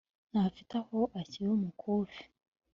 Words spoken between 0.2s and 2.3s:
ntafite aho ashyira umukufi,